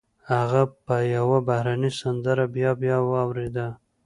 [0.31, 3.67] هغه به يوه بهرنۍ سندره بيا بيا اورېده.